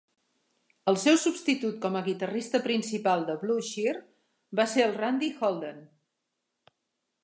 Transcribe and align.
El 0.91 0.95
seu 1.01 1.19
substitut 1.23 1.77
com 1.83 1.99
a 1.99 2.01
guitarrista 2.09 2.63
principal 2.69 3.29
de 3.29 3.37
Blue 3.45 3.61
Cheer 3.71 3.95
va 4.61 4.69
ser 4.75 4.89
el 4.89 5.01
Randy 5.01 5.35
Holden. 5.39 5.89